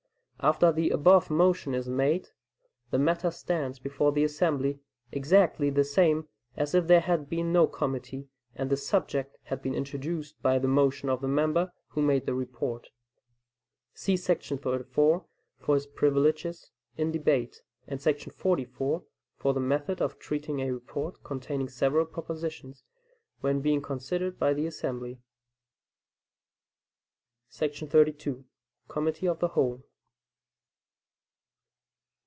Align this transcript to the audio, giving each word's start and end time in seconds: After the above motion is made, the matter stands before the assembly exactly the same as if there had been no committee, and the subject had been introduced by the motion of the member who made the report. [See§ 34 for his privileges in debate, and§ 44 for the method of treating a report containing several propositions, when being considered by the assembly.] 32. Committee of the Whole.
After 0.43 0.71
the 0.71 0.89
above 0.89 1.29
motion 1.29 1.75
is 1.75 1.87
made, 1.87 2.29
the 2.89 2.97
matter 2.97 3.29
stands 3.29 3.77
before 3.77 4.11
the 4.11 4.23
assembly 4.23 4.79
exactly 5.11 5.69
the 5.69 5.83
same 5.83 6.29
as 6.57 6.73
if 6.73 6.87
there 6.87 7.01
had 7.01 7.29
been 7.29 7.53
no 7.53 7.67
committee, 7.67 8.27
and 8.55 8.71
the 8.71 8.75
subject 8.75 9.37
had 9.43 9.61
been 9.61 9.75
introduced 9.75 10.41
by 10.41 10.57
the 10.57 10.67
motion 10.67 11.09
of 11.09 11.21
the 11.21 11.27
member 11.27 11.71
who 11.89 12.01
made 12.01 12.25
the 12.25 12.33
report. 12.33 12.87
[See§ 13.93 14.15
34 14.59 15.25
for 15.59 15.75
his 15.75 15.85
privileges 15.85 16.71
in 16.97 17.11
debate, 17.11 17.61
and§ 17.85 17.99
44 18.33 19.03
for 19.37 19.53
the 19.53 19.59
method 19.59 20.01
of 20.01 20.17
treating 20.17 20.59
a 20.59 20.73
report 20.73 21.23
containing 21.23 21.69
several 21.69 22.07
propositions, 22.07 22.83
when 23.41 23.61
being 23.61 23.79
considered 23.83 24.39
by 24.39 24.55
the 24.55 24.65
assembly.] 24.65 25.19
32. 27.51 28.43
Committee 28.87 29.27
of 29.27 29.37
the 29.37 29.49
Whole. 29.49 29.85